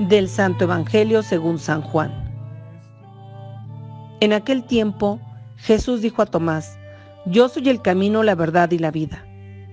[0.00, 2.10] Del Santo Evangelio según San Juan.
[4.20, 5.20] En aquel tiempo,
[5.58, 6.78] Jesús dijo a Tomás,
[7.26, 9.22] Yo soy el camino, la verdad y la vida.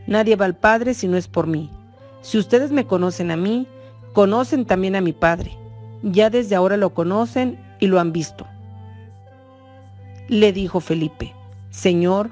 [0.05, 1.71] Nadie va al Padre si no es por mí.
[2.19, 3.69] Si ustedes me conocen a mí,
[4.11, 5.57] conocen también a mi Padre.
[6.03, 8.45] Ya desde ahora lo conocen y lo han visto.
[10.27, 11.33] Le dijo Felipe,
[11.69, 12.31] Señor,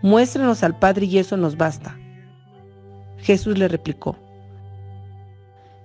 [0.00, 1.94] muéstranos al Padre y eso nos basta.
[3.18, 4.16] Jesús le replicó,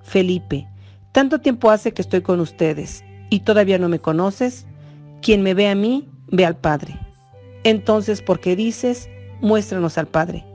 [0.03, 0.69] Felipe,
[1.11, 4.65] tanto tiempo hace que estoy con ustedes y todavía no me conoces.
[5.21, 6.97] Quien me ve a mí, ve al Padre.
[7.63, 9.09] Entonces, ¿por qué dices,
[9.41, 10.45] muéstranos al Padre?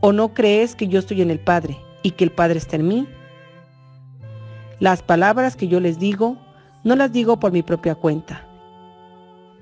[0.00, 2.88] ¿O no crees que yo estoy en el Padre y que el Padre está en
[2.88, 3.08] mí?
[4.80, 6.38] Las palabras que yo les digo,
[6.82, 8.46] no las digo por mi propia cuenta.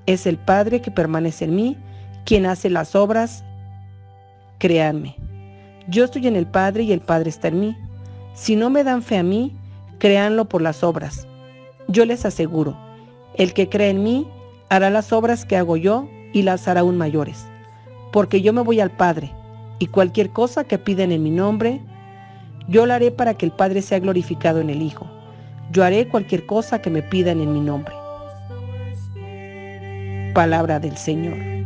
[0.06, 1.76] Es el Padre que permanece en mí
[2.24, 3.44] quien hace las obras.
[4.58, 5.16] Créanme,
[5.88, 7.76] yo estoy en el Padre y el Padre está en mí.
[8.34, 9.57] Si no me dan fe a mí,
[9.98, 11.26] créanlo por las obras.
[11.88, 12.76] Yo les aseguro,
[13.34, 14.28] el que cree en mí
[14.68, 17.46] hará las obras que hago yo y las hará aún mayores,
[18.12, 19.32] porque yo me voy al Padre,
[19.78, 21.80] y cualquier cosa que piden en mi nombre,
[22.68, 25.06] yo la haré para que el Padre sea glorificado en el Hijo.
[25.70, 27.94] Yo haré cualquier cosa que me pidan en mi nombre.
[30.34, 31.57] Palabra del Señor.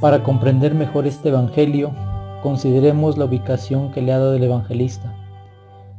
[0.00, 1.94] Para comprender mejor este Evangelio,
[2.42, 5.14] consideremos la ubicación que le ha dado el evangelista.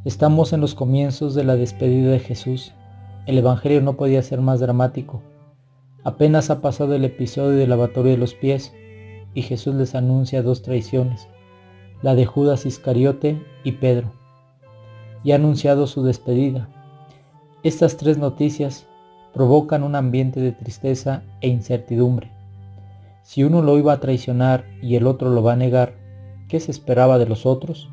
[0.04, 2.74] Estamos en los comienzos de la despedida de Jesús.
[3.26, 5.22] El Evangelio no podía ser más dramático.
[6.02, 8.74] Apenas ha pasado el episodio del lavatorio de los pies
[9.34, 11.28] y Jesús les anuncia dos traiciones,
[12.02, 14.10] la de Judas Iscariote y Pedro,
[15.22, 16.68] y ha anunciado su despedida.
[17.62, 18.84] Estas tres noticias
[19.32, 22.41] provocan un ambiente de tristeza e incertidumbre.
[23.22, 25.94] Si uno lo iba a traicionar y el otro lo va a negar,
[26.48, 27.88] ¿qué se esperaba de los otros?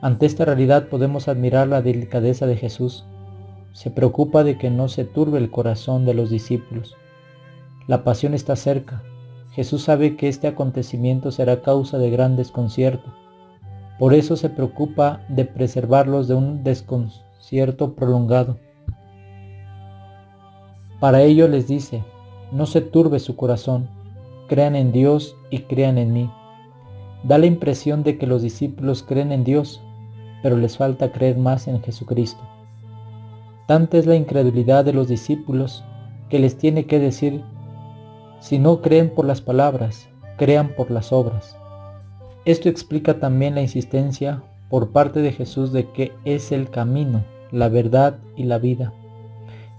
[0.00, 3.04] Ante esta realidad podemos admirar la delicadeza de Jesús.
[3.72, 6.96] Se preocupa de que no se turbe el corazón de los discípulos.
[7.86, 9.02] La pasión está cerca.
[9.52, 13.12] Jesús sabe que este acontecimiento será causa de gran desconcierto.
[13.98, 18.58] Por eso se preocupa de preservarlos de un desconcierto prolongado.
[21.00, 22.04] Para ello les dice,
[22.52, 23.88] no se turbe su corazón,
[24.48, 26.30] crean en Dios y crean en mí.
[27.22, 29.82] Da la impresión de que los discípulos creen en Dios,
[30.42, 32.42] pero les falta creer más en Jesucristo.
[33.66, 35.84] Tanta es la incredulidad de los discípulos
[36.30, 37.42] que les tiene que decir,
[38.40, 41.56] si no creen por las palabras, crean por las obras.
[42.44, 47.68] Esto explica también la insistencia por parte de Jesús de que es el camino, la
[47.68, 48.92] verdad y la vida,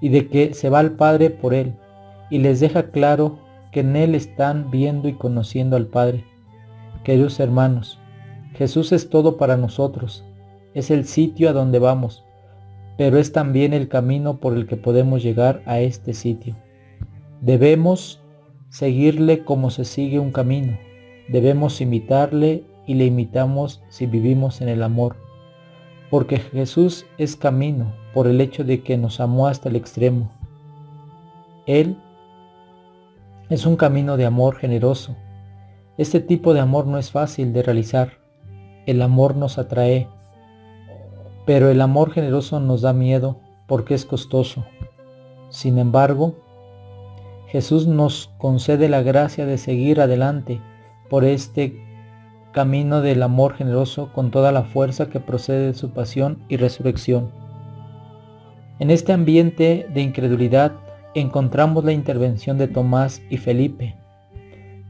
[0.01, 1.73] y de que se va al Padre por él,
[2.29, 3.39] y les deja claro
[3.71, 6.25] que en Él están viendo y conociendo al Padre.
[7.03, 7.99] Queridos hermanos,
[8.55, 10.25] Jesús es todo para nosotros,
[10.73, 12.25] es el sitio a donde vamos,
[12.97, 16.55] pero es también el camino por el que podemos llegar a este sitio.
[17.41, 18.21] Debemos
[18.69, 20.77] seguirle como se sigue un camino,
[21.29, 25.15] debemos imitarle y le imitamos si vivimos en el amor,
[26.09, 30.31] porque Jesús es camino por el hecho de que nos amó hasta el extremo.
[31.67, 31.97] Él
[33.49, 35.15] es un camino de amor generoso.
[35.97, 38.19] Este tipo de amor no es fácil de realizar.
[38.85, 40.07] El amor nos atrae,
[41.45, 44.65] pero el amor generoso nos da miedo porque es costoso.
[45.49, 46.35] Sin embargo,
[47.47, 50.61] Jesús nos concede la gracia de seguir adelante
[51.09, 51.83] por este
[52.51, 57.31] camino del amor generoso con toda la fuerza que procede de su pasión y resurrección.
[58.77, 60.73] En este ambiente de incredulidad
[61.13, 63.95] encontramos la intervención de Tomás y Felipe.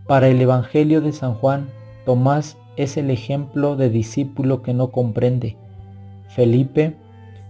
[0.08, 1.70] Para el Evangelio de San Juan,
[2.06, 5.58] Tomás es el ejemplo de discípulo que no comprende.
[6.30, 6.96] Felipe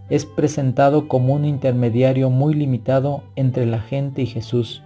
[0.10, 4.82] es presentado como un intermediario muy limitado entre la gente y Jesús.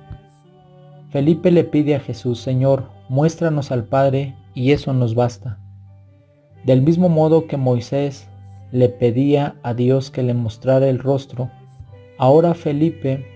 [1.12, 5.60] Felipe le pide a Jesús, Señor, muéstranos al Padre y eso nos basta.
[6.66, 8.28] Del mismo modo que Moisés
[8.72, 11.52] le pedía a Dios que le mostrara el rostro,
[12.18, 13.33] ahora Felipe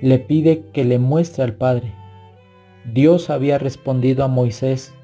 [0.00, 1.92] le pide que le muestre al Padre.
[2.92, 4.94] Dios había respondido a Moisés,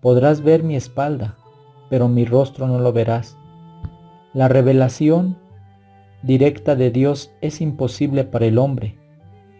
[0.00, 1.36] podrás ver mi espalda,
[1.90, 3.36] pero mi rostro no lo verás.
[4.32, 5.36] La revelación
[6.22, 8.96] directa de Dios es imposible para el hombre.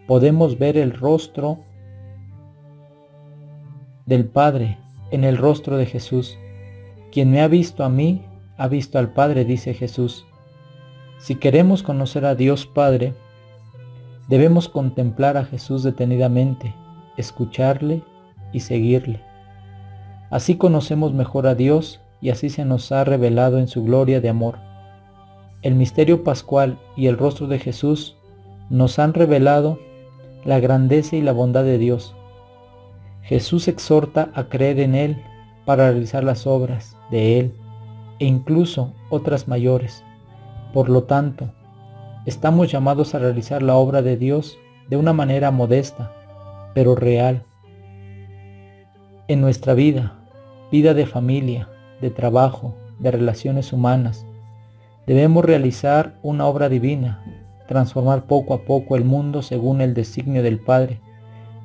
[0.07, 1.59] Podemos ver el rostro
[4.05, 4.77] del Padre
[5.11, 6.37] en el rostro de Jesús.
[7.11, 8.23] Quien me ha visto a mí,
[8.57, 10.25] ha visto al Padre, dice Jesús.
[11.19, 13.13] Si queremos conocer a Dios Padre,
[14.29, 16.75] Debemos contemplar a Jesús detenidamente,
[17.17, 18.03] escucharle
[18.53, 19.21] y seguirle.
[20.29, 24.29] Así conocemos mejor a Dios y así se nos ha revelado en su gloria de
[24.29, 24.59] amor.
[25.63, 28.17] El misterio pascual y el rostro de Jesús
[28.69, 29.79] nos han revelado
[30.45, 32.15] la grandeza y la bondad de Dios.
[33.23, 35.17] Jesús exhorta a creer en Él
[35.65, 37.53] para realizar las obras de Él
[38.19, 40.03] e incluso otras mayores.
[40.71, 41.51] Por lo tanto,
[42.29, 46.13] estamos llamados a realizar la obra de Dios de una manera modesta,
[46.75, 47.41] pero real.
[49.27, 50.19] En nuestra vida,
[50.71, 51.69] vida de familia,
[52.01, 54.27] de trabajo, de relaciones humanas,
[55.07, 57.23] debemos realizar una obra divina,
[57.67, 61.01] transformar poco a poco el mundo según el designio del Padre,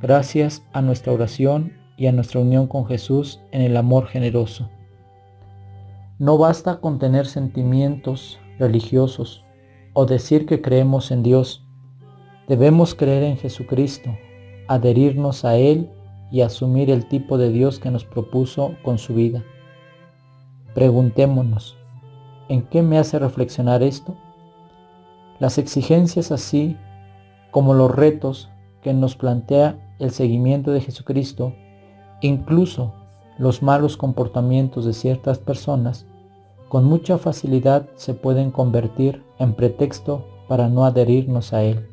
[0.00, 4.70] gracias a nuestra oración y a nuestra unión con Jesús en el amor generoso.
[6.18, 9.43] No basta con tener sentimientos religiosos
[9.94, 11.64] o decir que creemos en Dios.
[12.48, 14.10] Debemos creer en Jesucristo,
[14.68, 15.90] adherirnos a Él
[16.30, 19.42] y asumir el tipo de Dios que nos propuso con su vida.
[20.74, 21.76] Preguntémonos,
[22.48, 24.16] ¿en qué me hace reflexionar esto?
[25.38, 26.76] Las exigencias así
[27.52, 28.50] como los retos
[28.82, 31.54] que nos plantea el seguimiento de Jesucristo,
[32.20, 32.92] incluso
[33.38, 36.06] los malos comportamientos de ciertas personas
[36.74, 41.88] con mucha facilidad se pueden convertir en pretexto para no adherirnos a Él.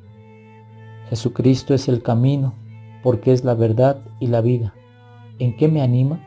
[1.10, 2.54] Jesucristo es el camino,
[3.04, 4.74] porque es la verdad y la vida.
[5.40, 6.20] ¿En qué me anima?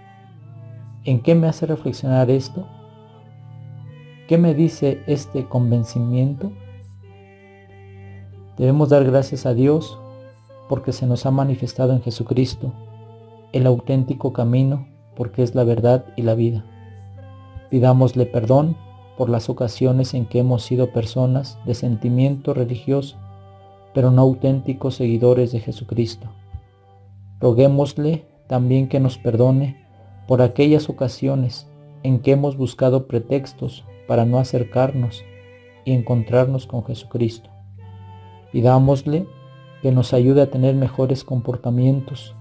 [1.05, 2.67] ¿En qué me hace reflexionar esto?
[4.29, 6.53] ¿Qué me dice este convencimiento?
[8.57, 9.99] Debemos dar gracias a Dios
[10.69, 12.73] porque se nos ha manifestado en Jesucristo,
[13.53, 16.65] el auténtico camino porque es la verdad y la vida.
[17.71, 18.77] Pidámosle perdón
[19.17, 23.17] por las ocasiones en que hemos sido personas de sentimiento religioso,
[23.93, 26.29] pero no auténticos seguidores de Jesucristo.
[27.41, 29.77] Roguémosle también que nos perdone
[30.27, 31.69] por aquellas ocasiones
[32.03, 35.25] en que hemos buscado pretextos para no acercarnos
[35.85, 37.51] y encontrarnos con Jesucristo.
[38.53, 39.27] Pidámosle
[39.83, 42.35] que nos ayude a tener mejores comportamientos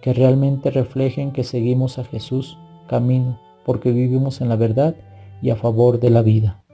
[0.00, 2.58] que realmente reflejen que seguimos a Jesús
[2.88, 4.94] camino porque vivimos en la verdad
[5.42, 6.65] y a favor de la vida.